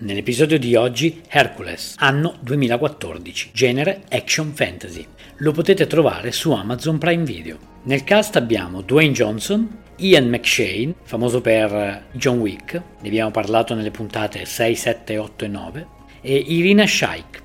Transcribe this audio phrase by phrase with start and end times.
[0.00, 5.04] Nell'episodio di oggi Hercules, anno 2014, genere action fantasy.
[5.38, 7.58] Lo potete trovare su Amazon Prime Video.
[7.82, 13.90] Nel cast abbiamo Dwayne Johnson, Ian McShane, famoso per John Wick, ne abbiamo parlato nelle
[13.90, 15.86] puntate 6, 7, 8 e 9,
[16.20, 17.42] e Irina Shayk,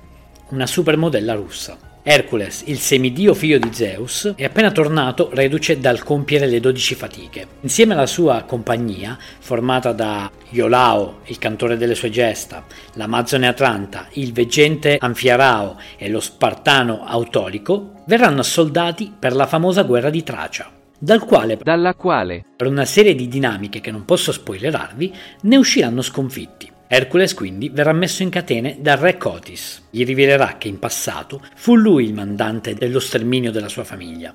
[0.50, 1.76] una supermodella russa.
[2.06, 7.46] Hercules, il semidio figlio di Zeus, è appena tornato reduce dal compiere le dodici fatiche.
[7.62, 12.66] Insieme alla sua compagnia, formata da Iolao, il cantore delle sue gesta,
[12.96, 20.10] l'Amazzone Atlanta, il veggente Anfiarao e lo spartano Autolico, verranno assoldati per la famosa guerra
[20.10, 20.70] di Tracia.
[20.98, 26.02] Dal quale, dalla quale, per una serie di dinamiche che non posso spoilerarvi, ne usciranno
[26.02, 26.70] sconfitti.
[26.86, 29.82] Hercules quindi verrà messo in catene da Re Cotis.
[29.90, 34.34] Gli rivelerà che in passato fu lui il mandante dello sterminio della sua famiglia.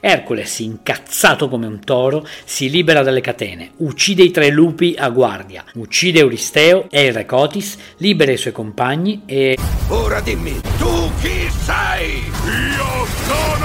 [0.00, 5.64] Hercules, incazzato come un toro, si libera dalle catene, uccide i tre lupi a guardia,
[5.74, 9.56] uccide Euristeo e il Re Cotis, libera i suoi compagni e...
[9.88, 12.18] Ora dimmi, tu chi sei?
[12.18, 13.63] Io sono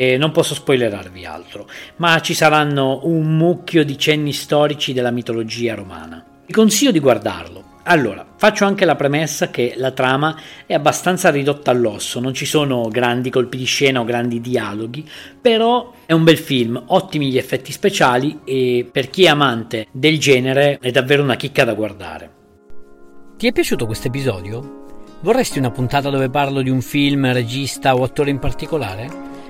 [0.00, 5.74] E non posso spoilerarvi altro, ma ci saranno un mucchio di cenni storici della mitologia
[5.74, 6.24] romana.
[6.46, 7.64] Vi consiglio di guardarlo.
[7.82, 10.34] Allora, faccio anche la premessa che la trama
[10.64, 15.06] è abbastanza ridotta all'osso, non ci sono grandi colpi di scena o grandi dialoghi,
[15.38, 20.18] però è un bel film, ottimi gli effetti speciali e per chi è amante del
[20.18, 22.30] genere è davvero una chicca da guardare.
[23.36, 24.86] Ti è piaciuto questo episodio?
[25.20, 29.28] Vorresti una puntata dove parlo di un film, regista o attore in particolare?